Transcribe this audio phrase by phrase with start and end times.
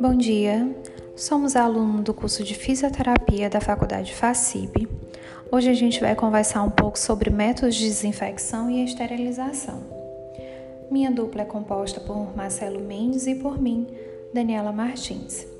[0.00, 0.74] Bom dia,
[1.16, 4.88] somos alunos do curso de Fisioterapia da Faculdade FACIP.
[5.50, 9.82] Hoje a gente vai conversar um pouco sobre métodos de desinfecção e esterilização.
[10.90, 13.86] Minha dupla é composta por Marcelo Mendes e por mim,
[14.32, 15.57] Daniela Martins.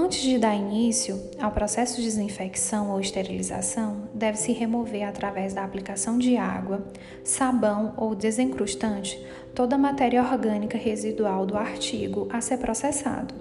[0.00, 6.18] Antes de dar início ao processo de desinfecção ou esterilização, deve-se remover através da aplicação
[6.18, 6.86] de água,
[7.24, 9.20] sabão ou desencrustante
[9.52, 13.34] toda a matéria orgânica residual do artigo a ser processado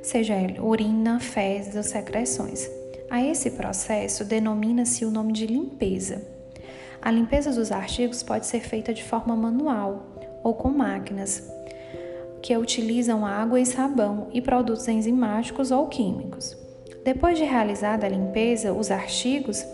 [0.00, 2.70] seja urina, fezes ou secreções.
[3.10, 6.22] A esse processo denomina-se o nome de limpeza.
[7.02, 10.06] A limpeza dos artigos pode ser feita de forma manual
[10.44, 11.42] ou com máquinas
[12.42, 16.56] que utilizam água e sabão e produtos enzimáticos ou químicos.
[17.04, 19.64] Depois de realizada a limpeza, os artigos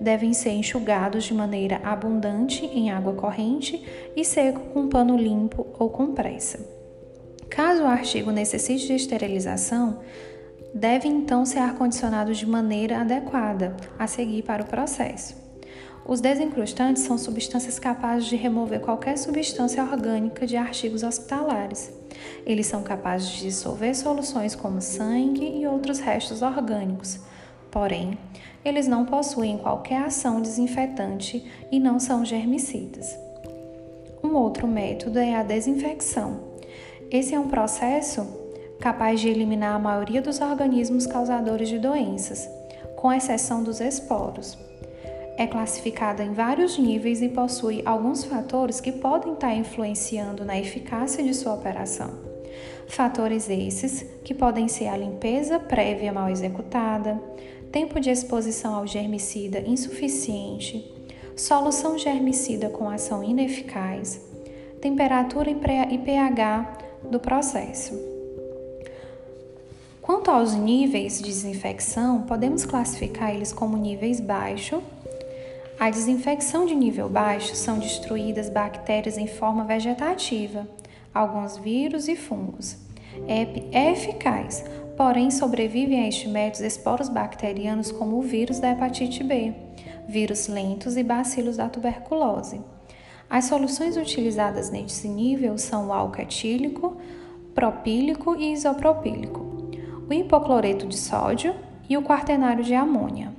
[0.00, 3.82] devem ser enxugados de maneira abundante em água corrente
[4.14, 6.60] e seco com pano limpo ou com pressa.
[7.50, 10.00] Caso o artigo necessite de esterilização,
[10.74, 15.43] deve então ser ar-condicionado de maneira adequada a seguir para o processo.
[16.06, 21.90] Os desencrustantes são substâncias capazes de remover qualquer substância orgânica de artigos hospitalares.
[22.44, 27.20] Eles são capazes de dissolver soluções como sangue e outros restos orgânicos.
[27.70, 28.18] Porém,
[28.62, 33.16] eles não possuem qualquer ação desinfetante e não são germicidas.
[34.22, 36.52] Um outro método é a desinfecção.
[37.10, 38.26] Esse é um processo
[38.78, 42.46] capaz de eliminar a maioria dos organismos causadores de doenças,
[42.94, 44.58] com exceção dos esporos.
[45.36, 51.24] É classificada em vários níveis e possui alguns fatores que podem estar influenciando na eficácia
[51.24, 52.10] de sua operação.
[52.86, 57.20] Fatores esses que podem ser a limpeza prévia mal executada,
[57.72, 60.88] tempo de exposição ao germicida insuficiente,
[61.36, 64.20] solução germicida com ação ineficaz,
[64.80, 66.78] temperatura e pH
[67.10, 67.98] do processo.
[70.00, 74.82] Quanto aos níveis de desinfecção, podemos classificar eles como níveis baixo.
[75.84, 80.66] A desinfecção de nível baixo são destruídas bactérias em forma vegetativa,
[81.12, 82.78] alguns vírus e fungos.
[83.28, 84.64] É, é eficaz,
[84.96, 89.52] porém sobrevivem a este método esporos bacterianos como o vírus da hepatite B,
[90.08, 92.62] vírus lentos e bacilos da tuberculose.
[93.28, 96.96] As soluções utilizadas neste nível são o álcool etílico,
[97.54, 99.68] propílico e isopropílico,
[100.08, 101.54] o hipocloreto de sódio
[101.86, 103.34] e o quaternário de amônia.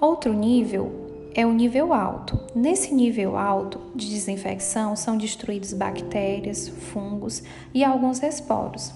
[0.00, 1.05] Outro nível
[1.36, 2.40] é o nível alto.
[2.54, 7.42] Nesse nível alto de desinfecção são destruídos bactérias, fungos
[7.74, 8.90] e alguns esporos.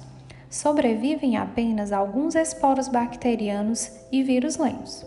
[0.48, 5.04] Sobrevivem apenas alguns esporos bacterianos e vírus lentos.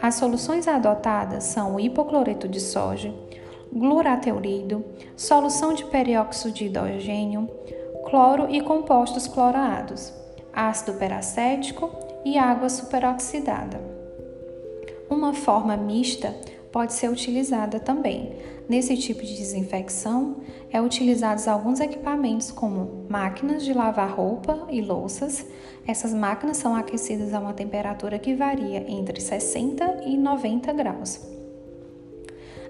[0.00, 3.14] As soluções adotadas são o hipocloreto de sódio,
[3.72, 4.84] glurateurido,
[5.16, 7.48] solução de peróxido de hidrogênio,
[8.10, 10.12] cloro e compostos clorados,
[10.52, 11.90] ácido peracético
[12.26, 13.95] e água superoxidada.
[15.16, 16.36] Uma forma mista
[16.70, 18.36] pode ser utilizada também.
[18.68, 25.46] Nesse tipo de desinfecção, é utilizados alguns equipamentos como máquinas de lavar roupa e louças.
[25.86, 31.18] Essas máquinas são aquecidas a uma temperatura que varia entre 60 e 90 graus.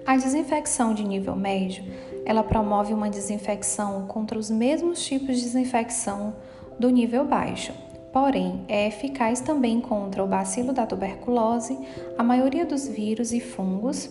[0.05, 1.83] A desinfecção de nível médio,
[2.25, 6.33] ela promove uma desinfecção contra os mesmos tipos de desinfecção
[6.79, 7.73] do nível baixo.
[8.11, 11.77] Porém, é eficaz também contra o bacilo da tuberculose,
[12.17, 14.09] a maioria dos vírus e fungos.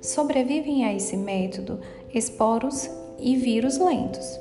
[0.00, 1.80] Sobrevivem a esse método
[2.14, 2.88] esporos
[3.18, 4.38] e vírus lentos.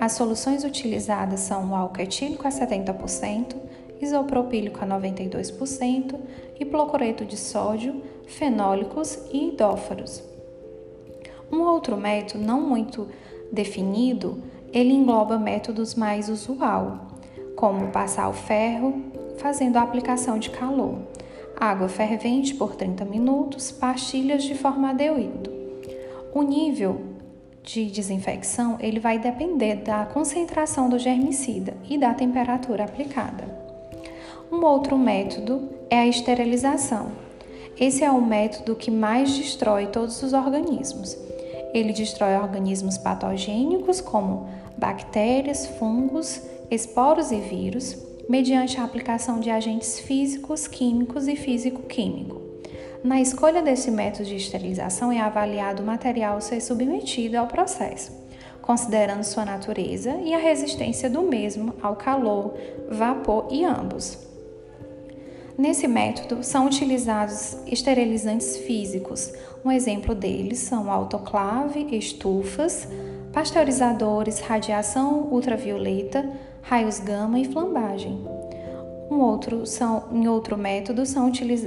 [0.00, 3.56] As soluções utilizadas são o álcool a 70%,
[4.00, 6.14] isopropílico a 92%
[6.58, 10.22] e hipocloreto de sódio, fenólicos e idóforos.
[11.50, 13.08] Um outro método não muito
[13.50, 17.08] definido, ele engloba métodos mais usual,
[17.58, 19.02] como passar o ferro
[19.38, 20.98] fazendo a aplicação de calor,
[21.58, 25.52] água fervente por 30 minutos, pastilhas de formaldeído.
[26.32, 27.00] O nível
[27.64, 33.44] de desinfecção ele vai depender da concentração do germicida e da temperatura aplicada.
[34.52, 37.10] Um outro método é a esterilização.
[37.76, 41.18] Esse é o método que mais destrói todos os organismos.
[41.74, 47.96] Ele destrói organismos patogênicos como bactérias, fungos, esporos e vírus,
[48.28, 52.42] mediante a aplicação de agentes físicos, químicos e físico-químico.
[53.02, 58.12] Na escolha desse método de esterilização é avaliado o material ser submetido ao processo,
[58.60, 62.54] considerando sua natureza e a resistência do mesmo ao calor,
[62.90, 64.27] vapor e ambos.
[65.58, 69.32] Nesse método são utilizados esterilizantes físicos.
[69.64, 72.86] Um exemplo deles são autoclave, estufas,
[73.32, 76.30] pasteurizadores, radiação ultravioleta,
[76.62, 78.24] raios gama e flambagem.
[79.10, 81.64] Um outro são, em outro método são, utiliz,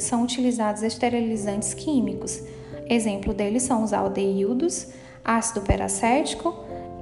[0.00, 2.42] são utilizados esterilizantes químicos.
[2.88, 4.88] Exemplo deles são os aldeídos,
[5.24, 6.52] ácido peracético,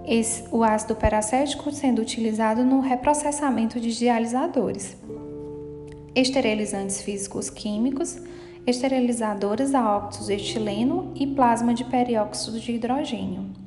[0.07, 4.95] esse, o ácido peracético sendo utilizado no reprocessamento de dialisadores
[6.20, 8.19] esterilizantes físicos químicos,
[8.67, 13.57] esterilizadores a óxido de etileno e plasma de perióxido de hidrogênio.